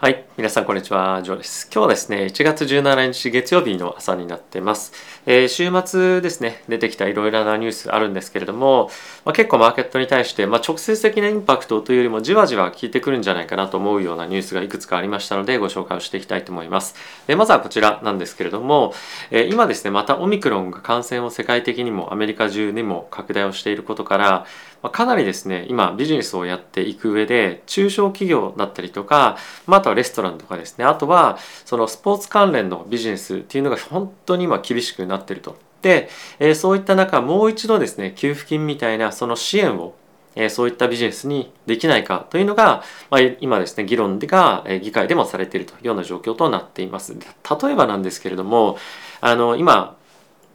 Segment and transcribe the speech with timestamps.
[0.00, 0.27] はい。
[0.38, 1.20] 皆さん、こんにちは。
[1.24, 1.64] ジョーです。
[1.64, 4.92] 今日はですね、1月17日月曜日の朝になってます。
[5.26, 8.88] えー週末ですね、出てきたいろいろなニュースあるんですけれども、
[9.24, 16.94] まあ、結構マーケットに対して、まあ、直接的なインパクトというよりもじわじわ効いてくるんじゃないかなと思うようなニュースがいくつかありましたので、ご紹介をしていきたいと思います。
[17.26, 18.94] でまずはこちらなんですけれども、
[19.32, 24.46] えー今ですね、またオミクロンが感染を世界的にもアメリカ中にも拡大をしていることから、
[24.84, 29.36] まあかなりですね今ビジネスをやっていく上で中小企業だったりとか、
[29.66, 35.56] まあ、あとはレストランとかですねあとはそのスポーツ関連のビジネスっていうのが本当に今厳しくなってると。
[35.80, 36.08] で、
[36.40, 39.94] えそういった中もう一度ですね給付金みたいなその支援を
[40.34, 47.14] えそういったビジネスにできないかというのが、まあ、今ですね議論がえ議会でもされているというような状況となっています。
[47.14, 48.78] 例えばなんですけれども
[49.20, 49.96] あの今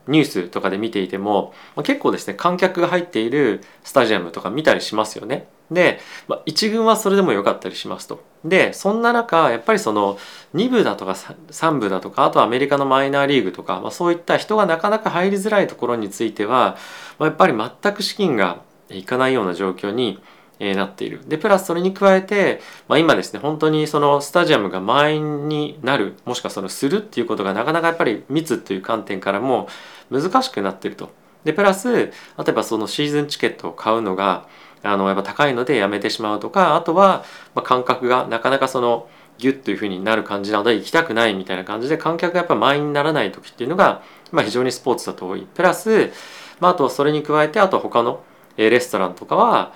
[0.06, 5.48] ニュースとかで見ていてもまあ結構ですね観客が入っているスタジアムとか見たりしますよね。
[5.70, 8.22] で、まあ、1軍はそれでも良かったりしますと。
[8.44, 10.18] でそんな中やっぱりその
[10.54, 16.76] 2部だとか3部だとかあとアメリカのマイナーリーグとか、まあ、そういった人がなかなか入りづらいところについては、
[17.18, 20.20] まあ、やっぱり全く資金がいかないような状況に
[20.60, 21.20] なっている。
[21.26, 29.68] で、プラスそれに加えて、まあ、今ですね、本当にそのスタジアムが満員になる、もしくはそのするっていうことがなかなかやっぱり密という観点からも
[30.10, 31.10] 難しくなっていると。
[31.44, 32.12] で、プラス、例
[32.48, 34.46] えばそのシーズンチケットを買うのが、
[34.84, 45.44] あの、やっぱ高いのでやめてしまうとか、あとは、まあ、感覚がなかなかその、ギュッというふうになる感じなので行きたくないみたいな感じで観客がやっぱ満員にならない時っていうのが、まあ、非常にスポーツだと多い。
[45.54, 46.12] プラス、
[46.60, 48.22] まあ、あとそれに加えてあと他の
[48.56, 49.72] レストランとかは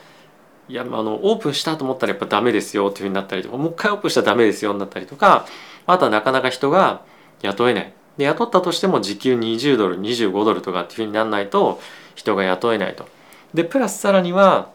[0.68, 5.46] いやあのオープンしたと思ったらやっぱダメですよっていうふうになったりとかもう一回オープンしたらダメですよになったりとか
[5.86, 7.02] あとはなかなか人が
[7.42, 11.80] 雇えないで雇ったとしても時給20ドル25ドルとかっていうふうにならないと
[12.14, 13.08] 人が雇えないと
[13.54, 14.70] でプラスさらには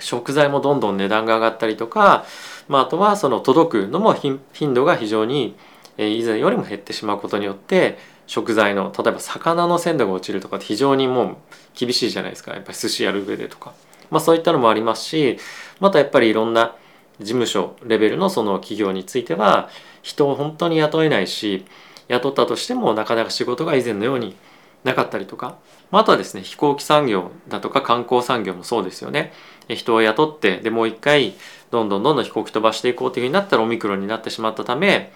[0.00, 2.24] 食材もどんどん値段が上がったりとか、
[2.68, 4.40] まあ、あとはその届くのも頻
[4.74, 5.56] 度が非常に
[5.98, 11.36] 以前よりも減ってしまうことによって食材の例えば魚の鮮度が落ちるとか非常にもう
[11.74, 12.52] 厳しいじゃないですか。
[12.52, 13.74] やっぱり寿司やる上でとか、
[14.10, 15.38] まあ、そういったのもありますし
[15.80, 16.74] またやっぱりいろんな
[17.20, 19.68] 事務所レベルのその企業については
[20.02, 21.64] 人を本当に雇えないし
[22.08, 24.36] 雇ったとしてもなかなか仕事が以前のように
[24.82, 25.58] なかったりとか、
[25.90, 29.32] まあ、あとはですね飛行機産業だとか観光産業もそうですよね。
[29.68, 31.34] 人を雇ってでもう一回
[31.70, 35.12] どんどんどんどん飛行機飛ばしていこうというふうになったらオミクロンになってしまったため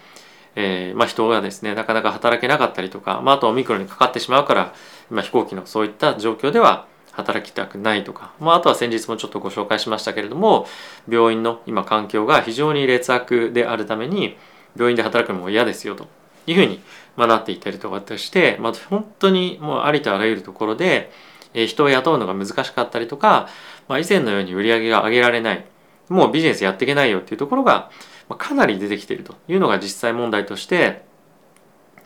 [0.55, 4.73] えーまあ、人がですねなかなか働けなかったりとか、まあ、あとオミクロンにかかってしまうから、
[5.09, 10.65] まあ、飛行機のそういった状況では働きたくないとか、まあ、あとは先日もちょっとご紹介しましたけれども
[11.07, 14.37] 病院の今環境が非常に劣悪であるために
[14.75, 16.07] 病院で働くのも嫌ですよと
[16.47, 16.81] いうふうに、
[17.15, 21.11] ま、なっていったりとかして、まあ、本当にもうありとあらゆるところで、
[21.53, 23.49] え人を雇うのが難しかったりとか、
[23.87, 25.65] まあ、以前のように売り上げが上げられない
[26.09, 27.91] もうビジネスやっていけないよっていうところが
[28.27, 31.03] まかなり出てきているというのが実際問題として、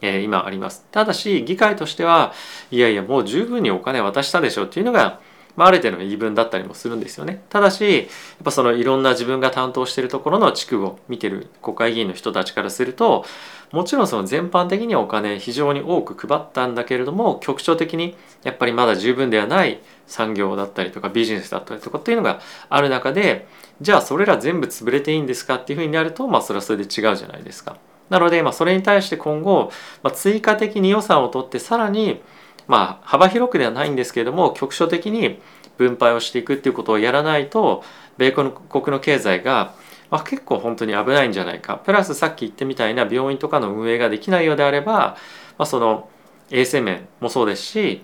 [0.02, 0.86] え今あります。
[0.90, 2.34] ただし議会としては
[2.72, 5.20] いやいやもう十分にお金渡したでしょうっていうのが、
[5.56, 7.44] まあ、ある程度の言い分だったりもするんですよね。
[7.50, 8.08] ただしやっ
[8.44, 13.26] ぱそのいろんな自分が担当しているところの地区を見てる国会議員の人たちからすると
[13.72, 22.40] もちろんその全般的にお金非常に多く配ったんだけれども局所的にやっぱりまだ十分ではない産業だったりとかビジネスだったりとかっていうのが
[22.70, 23.48] ある中で
[23.82, 27.78] じゃあそれら全部潰れていいんですかっていうふうになるとまあそれはそれで違うじゃないですか。
[28.10, 29.72] なのでまあそれに対して今後、
[30.04, 32.22] まあ、追加的に予算を取ってさらに
[32.68, 35.40] まあ幅広くではないんですけれども局所的に
[35.78, 37.84] 分配をしていくっていうことをやらないと
[38.18, 38.54] 米国
[38.88, 39.74] の経済が
[40.14, 41.78] まあ、結構本当に危ないんじゃないか。
[41.78, 46.08] プラスさっき言ってみたいな病院とかの運営ができないようであれば、まあ、その
[46.52, 48.04] 衛生面もそうですし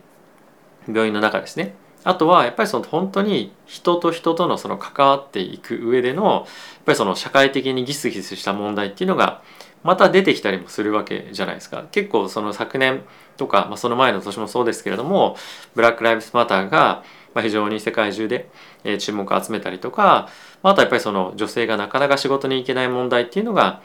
[0.88, 1.76] 病院の中ですね。
[2.03, 6.44] あとはやっぱりその本当に人と人とのその関わっていく上でのやっ
[6.86, 9.44] ぱりその社会的にギスギスした問題っていうのが
[9.84, 11.85] また出てきたりもするわけじゃないですか。
[11.91, 13.03] 結構その昨年
[13.38, 15.38] とか、まあ、その前の年もそうですけれども
[15.75, 17.03] ブラック・ライブスマターが
[17.41, 18.50] 非常に世界中で
[19.00, 20.29] 注目を集めたりとか
[20.62, 23.81] あとやっぱりその女性がなかなか仕事に行けない問題っていうのが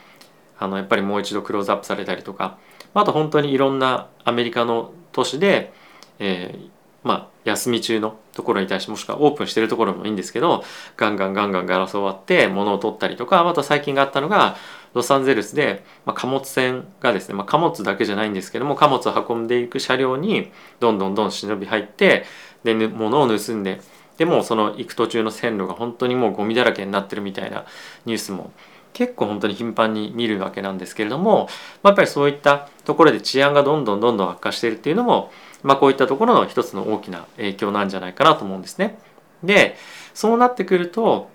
[0.59, 2.59] あのやっぱりもう一度クローズアップされたりとか
[2.95, 5.73] あと本当にいろんなアメリカの都市で、
[6.19, 6.75] えー
[7.05, 10.65] まあ休み中のところに対してもしくはオープンしてるところもいいんですけど
[10.97, 14.57] ガンガンガンガンガラスを割って物を取ったりとかまた最近があったのが
[14.95, 22.25] ロサンゼルスで、まあ、貨物船がですね、まあ、貨物だけじゃないんですけども貨物を運んでいく車両にどんどんどん忍び入って
[22.63, 23.81] で物を盗んで
[24.17, 27.67] でもその行く途中の線路が本当にもうゴミだらけになってるみたいな
[28.07, 28.53] ニュースも
[28.93, 31.49] 結構本当に頻繁に見るわけなんですけれども、
[31.83, 35.33] まあ、やっぱりそういったところで治安がどんどんどんどん悪化しているっていうのも、
[35.65, 38.99] まあ、こういったところの一つの大きな影響なんじゃないかなと思うんですね。
[39.43, 39.77] で
[40.15, 41.29] そうなってくると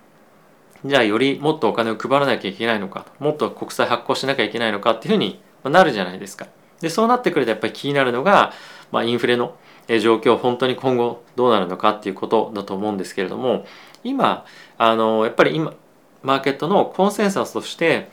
[0.85, 6.47] じゃあよりもっとお金を配らなきゃいけないのかもっと国債発行しなきゃいけないのかっていうふうになるじゃないですか。
[6.79, 8.53] でそうなってくるとやっぱり気になるのが、
[8.91, 9.55] まあ、インフレの
[10.01, 13.65] 状況本当に今後どうなるのかっていうことだと思うんですけれども
[14.03, 14.45] 今
[14.77, 15.73] あのやっぱり今
[16.21, 18.09] マーケットのコンセンサスとして、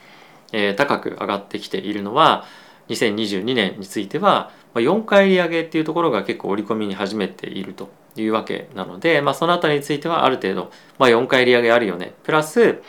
[0.53, 2.45] えー、高く上がってきているのは
[2.89, 7.91] 2022年については4回利上げっていうところが結構織り込みに始めていると
[8.23, 12.15] いうわけなので、まあ、そのあたりについてはある程度、まあ、4回利上げあるよね。
[12.23, 12.83] プラス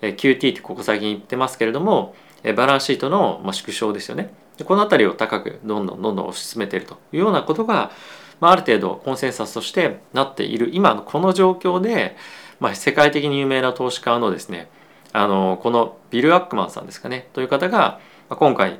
[0.00, 2.14] QT ってここ最近言ってますけれども
[2.56, 4.34] バランスシートの縮小ですよね。
[4.64, 7.92] この辺りを高くどんどんどんどん推し進めているというようなことが、
[8.40, 10.70] まあ、ある程度コンセンサスとしてなっている。
[10.72, 12.16] 今のこの状況で、
[12.60, 14.68] まあ、世界的に有名な投資家のですね
[15.12, 17.28] あのこのビル・アックマンさんですかね。
[17.32, 18.78] という方が今回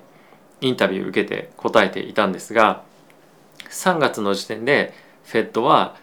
[0.60, 2.84] インタビューを受けて答えていたんですが
[3.70, 4.94] 3月の時点で
[5.32, 5.96] フェットは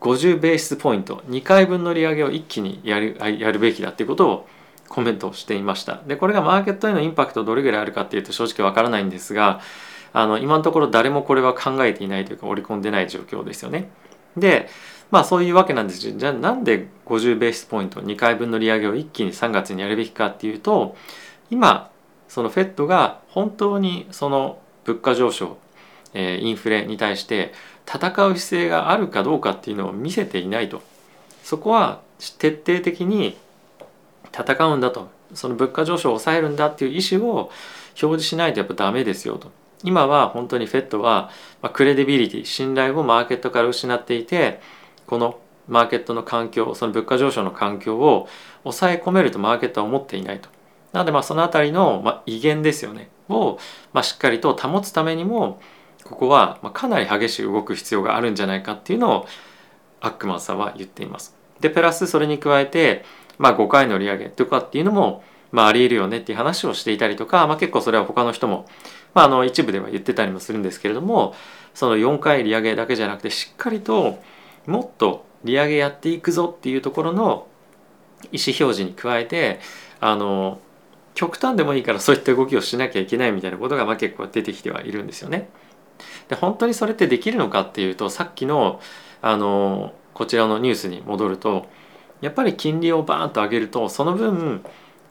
[0.00, 1.22] 50ベースポイント。
[1.28, 4.48] 2回分の利上げを一気にやるやるべきだっていうことを
[4.88, 6.02] コメントしていました。
[6.06, 9.60] でこれがマーケットへのインパクトどれぐらいあるかっていうと正直わからないんですが
[10.12, 13.90] あの今のところ誰もこれは考えていないというか織り込んでない状況ですよね。
[14.36, 14.68] で
[15.12, 20.96] まあそういうわけなんですじゃあなんで50ベースポイント2回分の利上げを一気に3月にやるべきかっていうと
[21.48, 21.90] 今
[22.26, 25.56] そのフェットが本当にその物価上昇、
[26.12, 27.52] えインフレに対して
[27.86, 30.82] 戦う姿勢があるかどうかっていうのを見せていないと。
[31.42, 32.00] そこは
[32.38, 33.36] 徹底的に
[34.32, 35.08] 戦うんだと。
[35.34, 37.50] その物価上昇を抑えるんだっていう意思を
[37.90, 39.50] 表示しないとやっぱダメですよと。
[39.82, 41.30] 今は本当にフェットは
[41.72, 44.60] クレディビリティ信頼をマーケットから失っていて
[45.06, 45.38] この
[45.68, 48.28] マーケットの環境その物価上昇の環境を
[48.62, 50.48] 抑え込めるとマーケットは思っていないと。
[50.92, 53.10] なのでまあその辺りの威厳ですよね。
[53.28, 53.58] を
[53.92, 55.60] まあしっかりと保つためにも
[56.04, 59.26] ここはかなり激しく動く必要があるんじゃないかっていうのを
[60.00, 61.34] アックマンさんは言っています。
[61.60, 63.04] でプラスそれに加えて、
[63.38, 68.66] まあ、5回の利上げとかっていうのも、まあ、ありえるよねっていう話をしていたりとか、まあ、結構それは他の人も、
[69.14, 71.34] まあ、あの一部では言ってたりもするんですけれども
[71.72, 74.18] その4回利上げだけじゃなくてしっかりと
[74.66, 77.46] もっと利上げやっていくぞっていうところの
[78.32, 79.60] 意思表示に加えて
[80.00, 80.58] あの
[81.14, 85.48] 極端でもいいからそういった動きをしなきゃいけないみたいなことがまあ結構出てきてはいるんですよね。
[86.28, 88.80] で本当にそれってできるのかっていうとさっきの
[89.22, 91.66] あのこちらのニュースに戻ると
[92.20, 94.64] やっぱり金利をバーンと上げるとその分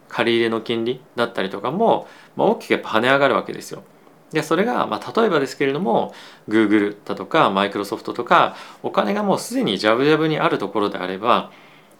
[0.08, 3.84] 借り入れの金利だったりとかも、まあ、大きくやっぱ跳ね上がるわけですよ。
[4.32, 6.14] でそれが、まあ、例えばですけれども
[6.50, 11.52] Google だとかマイクロソフトとかお金がもうすでにジャブジャブにあるところであれば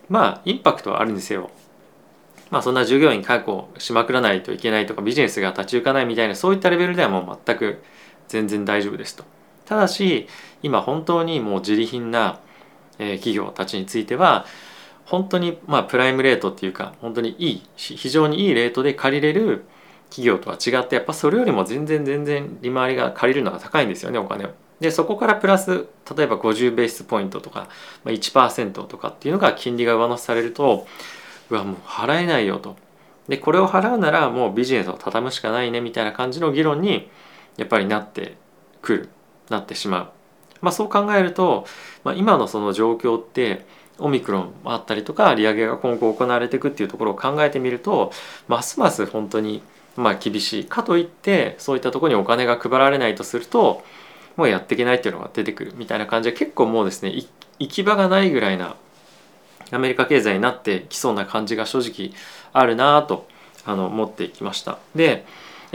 [0.10, 1.52] まあインパクトはあるにせよ
[2.50, 7.84] まあそんな従業員確保しまくらないといけないとかビジネスが立ち行かないみたいなそういったレベルではもう全く
[8.34, 9.24] 全然大丈夫ですと。
[9.66, 10.28] ただし
[10.64, 12.40] 今本当にもう自利品な
[12.98, 14.46] 企業たちについては
[15.06, 19.66] 本当にまあプライムレートっていうか本当にいい非常にいいレートで借りれる
[20.10, 24.50] 企業とは違ってやっぱそれよりも全然全然利回りが借りるのが高いんですよねお金を。
[24.80, 27.70] でそこからプラス例えば50ベースポイントとか、
[28.04, 30.88] まあ、1%とかっていうのが金利が上乗せされると
[31.50, 32.76] うわもう払えないよと。
[33.28, 37.10] でこれを払うならもうビジネスを畳むしかないねみたいな感じの議論に
[37.58, 38.36] やっぱりなって
[38.82, 39.10] くる
[39.50, 40.10] なってしまう。
[40.62, 41.66] まあ、そう考えると、
[42.04, 43.66] まあ、今のその状況って
[44.00, 48.12] オミクロンあったりとか利上げが今後行われていくっていうところを考えてみると
[48.48, 49.62] ますます本当に
[49.96, 53.84] まあ厳しいかといってそういったところにお金が配られないとすると
[54.36, 57.12] もうやっていけないっていうのが出てくるみたいな感じで結構もうですね
[57.60, 58.76] 行き場がないぐらいな
[59.72, 62.18] アメリカ経済になってきそうな感じが正直
[62.52, 63.28] あるなと
[63.66, 64.80] あの思ってきました。
[64.96, 65.26] で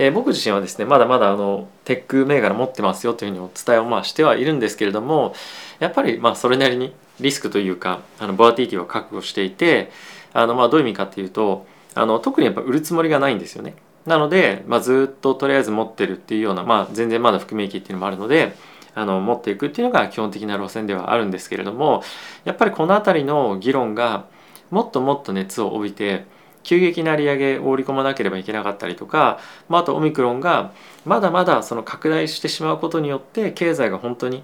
[0.01, 5.35] えー、僕自身はですねまだまだあのテック銘柄持ってますよというふうにお伝えをまあしてはいるんですけれども
[5.81, 9.91] やっぱりまあそれなりにリスクというかあのボラティティを覚悟していて
[10.33, 13.75] あのまあどういう意味かっていうとあの特にやっぱ売るつもりがないんですよね。
[14.07, 18.55] なので、まあ、ずっととりあえず持ってるっていうような、まあ、全然まだ含み益っていうのもあるので
[18.95, 22.03] あの持っていくっていうのが基本的な路線ではあるんですけれども
[22.45, 24.25] やっぱりこの辺りの議論が
[24.71, 26.25] もっともっと熱を帯びて
[26.69, 29.39] 急激な利上げを織り込まなければいけなかったりとか、
[29.71, 30.75] まあ、あとオミクロンが
[31.07, 34.43] まだまだその拡大してしまうことによって経済が本当に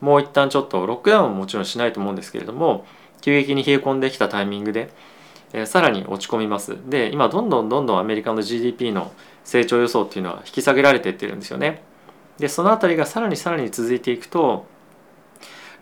[0.00, 2.86] もう一旦ちょっとロックダウンももちろんしないと思うんですけれども
[3.20, 4.90] 急激に冷え込んできたタイミングで、
[5.52, 6.78] えー、さらに落ち込みます。
[6.88, 9.12] で今どんどんどんどんアメリカの GDP の
[9.44, 11.82] 成長予想っていうのは引き下げられていってるんですよね。
[12.38, 14.64] でその辺りがさらにさらに続いていくと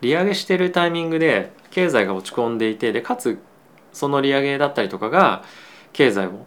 [0.00, 3.38] 利上げしてるタイミングで経済が落ち込んでいてでかつ
[3.92, 5.44] その利上げだったりとかが
[5.96, 6.46] 経済を、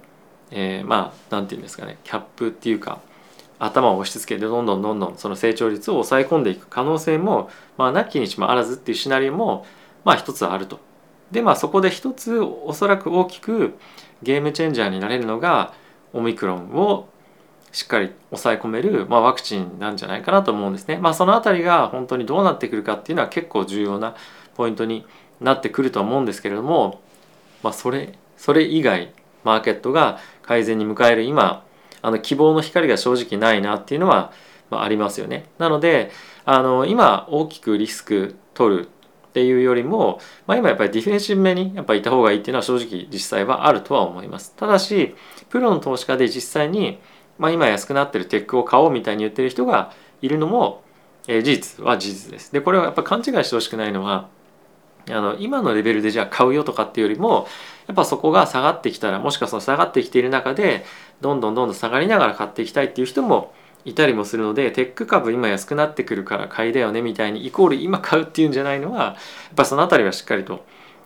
[0.51, 3.01] えー、まあ何て言うんですかねキャップっていうか
[3.57, 9.65] 頭を押し付けてどんどんどんどんその成長率を抑え込んでいく可能性も、まあ、なきにしもあらずっていうシナリオも
[10.05, 10.79] まあ一つあると
[11.31, 13.73] でまあそこで一つおそらく大きく
[14.21, 15.73] ゲームチェンジャーになれるのが
[16.13, 17.09] オミクロンを
[17.71, 20.97] しっかり抑え込める、まあ、ワクチンなんじゃないかなと思うんですね。
[20.97, 24.15] まあ、その辺りが本当にどうなってくるかっていうのは結構重要な
[24.55, 25.05] ポイントに
[25.39, 27.01] なってくると思うんですけれども、
[27.61, 29.13] まあ、それそれ以外
[29.49, 31.65] マーケットが改善に迎える今
[32.01, 34.31] あの希望の光が正直ないなっていうのは、
[34.69, 35.45] まあ、りますよね。
[35.57, 36.11] なので
[36.45, 38.87] あの今大きくリスク取る
[39.29, 44.53] っていうよりも、まあ、今やっぱりディフェンシブ目にやっぱいた方がいいっていうのは正直実際はあるとは思います。
[44.55, 45.15] ただし
[45.49, 46.99] プロの投資家で実際に、
[47.37, 50.83] まあ、今安くなってるテックを買おうみたいに言ってる人がいるのも、
[51.27, 52.51] えー、事実は事実です。
[52.51, 54.29] でこれはやっぱ勘違いしてほしくないのは
[55.13, 57.47] あの今のレベルでじゃあ買うよとかっていうよりも
[57.87, 60.85] やっぱそこが下がってきたらもしくはその下がってきている中で
[61.21, 63.53] どんどんどんどん下がりながら買っていきたいっていう人も
[63.85, 69.15] いたりもするのでテック株今安くなってくるから買いだよねみたいにイコール今買うっていうんじゃないのはやっ
[69.55, 70.65] ぱその辺りはしっかりと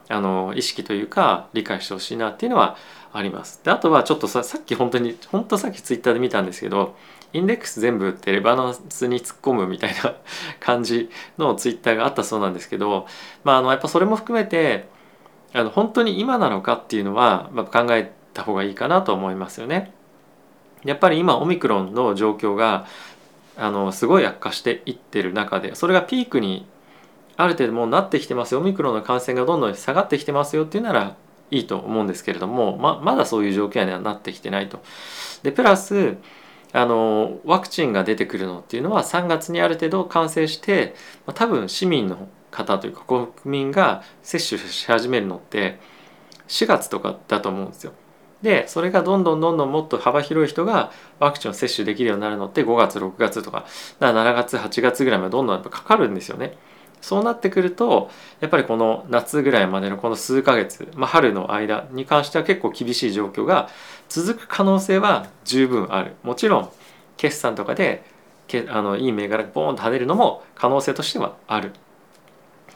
[0.10, 2.78] あの意識というか理解してほしいなっていうのは
[3.14, 3.62] あります。
[3.64, 6.96] であとはちょっとささっき本当に本当さっきツイッターで見たんですけど
[7.34, 10.16] インデックス全部売ってレバノスに突っ込むみたいな
[10.60, 13.08] 感じのツイッターがあったそうなんですけど、
[13.44, 14.88] まあ、あのやっぱそれも含めて
[15.54, 19.94] あの本当に今なのかっていうのは、まあ、考えた方がいいかなと思いますよね。
[20.84, 22.86] やっぱり今オミクロンの状況が
[23.58, 26.66] あのすごい悪化していってる中でそれがピークに
[27.38, 31.16] ある程度もうなってきてますよオミクロンの感染がどんどん下がってきてますよっていうなら
[31.52, 34.82] いいと思うんですけれどもままだそういう状況にはなってきてないと。
[35.44, 36.18] でプラス
[36.74, 40.96] あのワクチンが出てくるのっていうのは3月にある程度完成して、
[41.28, 45.80] まあ、多分市民の方というか国民が接種し始めるのって
[46.48, 47.94] 4月とかだと思うんですよ。
[48.42, 53.66] でそれがどんどんどんどんもっと幅広い人がワクチンを接種できるようになるのって5月6月とか
[54.02, 56.58] 7月8月ぐらいまでどんどんやっぱかかるんですよね。
[57.04, 63.70] そうなってくるとやっぱりこの夏ぐらいまでのこの数ヶ月、まあ、春の間に関しては結構厳しい状況が
[64.08, 66.16] 続く可能性は十分ある。
[66.24, 66.70] もちろん
[67.18, 68.06] 決算とかで
[68.48, 71.74] けあのいい銘柄がボーンと跳ねるのも可能性としてはある。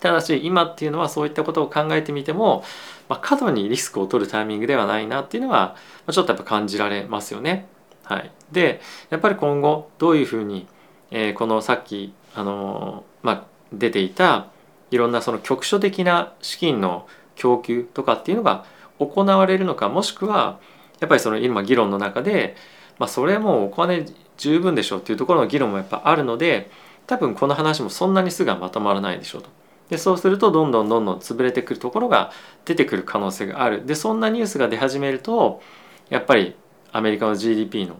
[0.02, 2.66] ただし今っていうのはそういったことを考えてみても、
[3.08, 5.78] まあ、過度にリスクを取るタイミングではないなっていうのは
[6.12, 7.68] ちょっとやっぱ感じられますよね。
[8.04, 10.68] はい、でやっぱり今後どういうふうに、
[11.12, 14.48] えー、このさっきあのー、まあ、出ていた
[14.92, 18.66] いろんなその局所的な資金の供給とかっていうのが
[19.00, 20.60] 行われるのかもしくは
[21.00, 22.56] やっぱりその今議論の中で、
[22.98, 24.06] まあ、それはもうお金
[24.38, 26.70] 十分でしょうっていうところの議論もやっぱあるので
[27.06, 29.50] 多分この話もそんなにすぐはまとまらないでしょうと。
[29.90, 32.32] でそうするとどんどんどんどん潰れてくるところが
[32.66, 35.62] 出てくる可能性があるでそんなニュースが出始めると
[36.10, 36.56] やっぱり
[36.92, 37.98] アメリカの GDP の、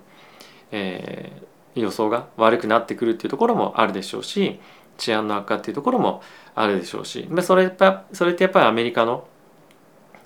[0.72, 4.60] えー、予想が悪くなってくるっていうところもあるでしょうし
[4.98, 6.22] 治安の悪化っていうところも
[6.56, 7.72] あるでしょうしそれ
[8.14, 9.28] それってやっぱりアメリカの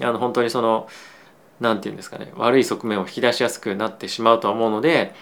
[0.01, 0.87] あの本当にその
[1.59, 5.13] 何て言うんですかね悪い側面を引き出しやすくなってしまうとは思うので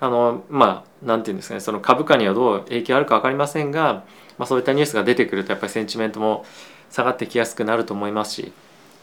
[0.00, 4.04] あのまあ何て言うんですかねその株価にはどう影響あるか分かりませんが、
[4.38, 6.44] まあ、そういったニュースが出てくるとやっぱりセンチメントも
[6.90, 8.52] 下がってきやすくなると思いますし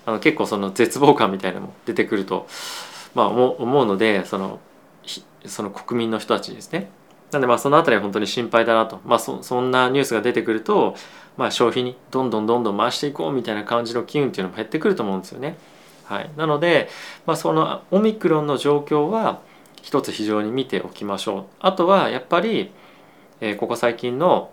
[0.05, 2.47] あの結構その絶望感みたいなのも出てくると、
[3.13, 4.59] まあ、思うのでその
[5.45, 6.89] その国民の人たちですね。
[7.31, 10.95] なんでまあその辺りは本当に心配だなと、まあそ、そんなニュースが出てくると、
[11.37, 15.57] まあ、消費にどんどんどんどん回していこうみたいな感じの機運っていうのも減ってくると思うんですよね。
[16.05, 16.89] はい、なので、
[17.27, 19.41] まあ、そのオミクロンの状況は
[19.81, 21.45] 一つ非常に見ておきましょう。
[21.59, 22.71] あとはやっぱり、
[23.41, 24.51] えー、ここ最近の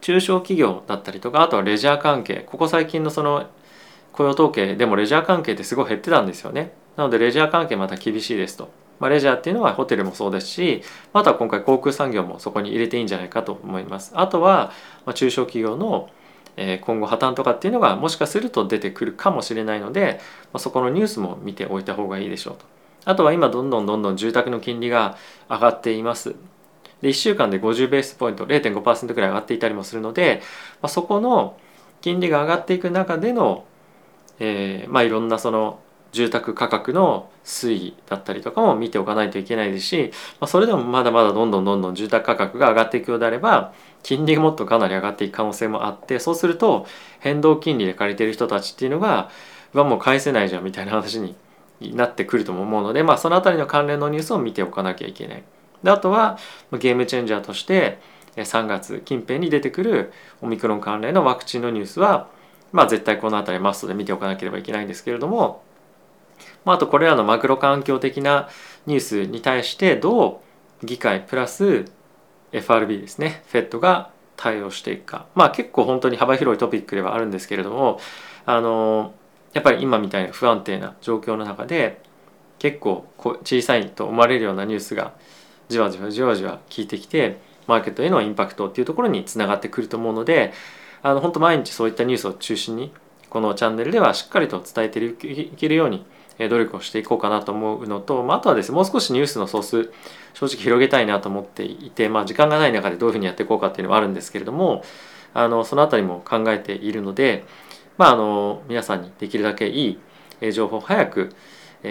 [0.00, 3.46] 中小企業だったりとかあとはレジャー関係ここ最近のその
[4.12, 6.72] 雇用統計でもレジャー関係ってすごい減ってたんですよね。
[6.96, 8.70] なのでレジャー関係また厳しいですと。
[8.98, 14.12] まあ、レジャーっていうのはホテルもそうですしあとは今回航空産業もそこに入れていいんじゃないかと思います。
[14.14, 14.72] あとは、
[15.06, 16.10] ま、中小企業の
[16.80, 20.20] 今後破綻とかっていうのがもしかすると出てくるかもしれないので、
[20.52, 22.64] ま、そこのニュースも見ておいた方がいいでしょうと。
[23.04, 25.16] あとは今どんどんどんどん住宅の金利が
[25.48, 26.34] 上がっています。
[27.00, 30.42] で1週間で50ベースポイント0.5%くらい上がっていたりもするので、
[30.82, 31.56] ま、そこの
[32.00, 33.64] 金利が上がっていく中での、
[34.40, 35.78] えー、まあいろんなその
[36.12, 40.10] 住宅価格の推移だったりとかも見ておかないといけないですし、
[40.40, 43.72] まあ、それでもまだまだどんどんどんどん住宅価格が上がっていくようであれば
[44.02, 46.86] 金利がもっとかなり上がっていく可能性もあってそうすると
[47.20, 49.30] 変動金利で借りてる人たちっていうのが
[49.72, 51.36] はもう返せないじゃんみたいな話に
[51.80, 55.42] なってくると思うので、まあ、その辺りの関連のニュースを見ておかなきゃいけない。
[55.82, 56.38] であとは
[56.72, 58.00] ゲームチェンジャーとして
[58.36, 60.12] 3月近辺に出てくる
[60.42, 62.28] オミクロン関連のワクチンのニュースは、
[62.72, 65.62] まあ、絶対この辺りマストで見ておかなければいけないんですけれども
[66.68, 68.46] まあ、あとこれらのマクロ環境的な
[68.84, 70.42] ニュースに対してど
[70.82, 71.86] う議会プラス
[72.52, 75.24] FRB ですね FED が対応していくか。
[75.34, 77.98] まあ結構本当に幅広いトピックではあるんですけれども
[78.44, 79.14] あの
[79.54, 82.02] やっぱり今みたいな不安定な状況の中で
[82.58, 85.14] 結構小さいと思われるようなニュースが
[85.70, 90.52] じわじわじわじわ効いてきてマーケットへのインパクトっていうところにつながってくると思うので
[91.00, 92.92] あの本当毎日そういったニュースを中心に
[93.30, 96.04] このチャンネルではしっかりと伝えていけるように
[96.38, 99.90] 努力をしていこうかなと思うのと、まあ、あとはですねもう少しニュースのソース
[100.34, 104.84] 正直広げたいなと思っていて、まあ、時間がない中でどういうふうにやっていこうかっていうのはあるんですけれども
[105.34, 107.44] あのその辺りも考えているので、
[107.96, 109.98] まあ、あの皆さんにできるだけい
[110.40, 111.34] い情報を早く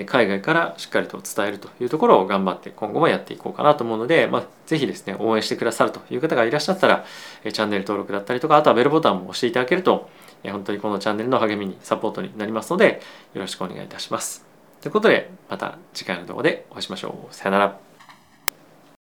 [0.06, 7.06] 海外からしっかりと伝えるというところを頑張って今後もやっていこうかなと思うので、まあ、ぜひですね応援してくださるという方がいらっしゃったら
[7.44, 10.10] チャンネル登録だったりとかあとはベルボタンも押していただけると
[10.44, 13.01] 本当にこのチャンネルの励みにサポートになりますので
[13.34, 14.46] よろしくお願いいたします。
[14.82, 17.36] ということでまた次回の動画でお会いしましょう。
[17.36, 17.87] さよなら。